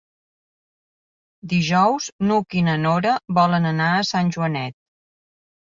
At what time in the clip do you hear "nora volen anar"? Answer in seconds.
2.87-3.91